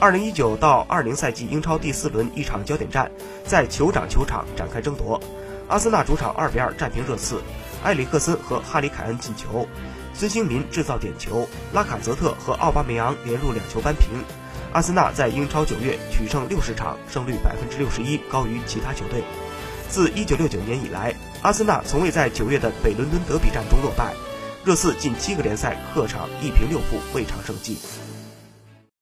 [0.00, 3.10] 二零一九到二零赛季英超第四轮一场焦点战，
[3.44, 5.20] 在酋长球场展开争夺。
[5.68, 7.42] 阿森纳主场二比二战平热刺，
[7.84, 9.68] 埃里克森和哈里凯恩进球，
[10.14, 14.08] 孙兴民制造点球，拉卡泽特和奥巴梅扬连入两球扳平。
[14.72, 19.22] 阿森纳在英超九月取胜六十场，胜率百分之六十一，高于其他球队。
[19.90, 24.14] 自一九六九年以来，阿森纳从未在九月的北伦敦德比战中落败。
[24.64, 27.76] 热刺近七个联赛客场一平六负，未尝胜绩。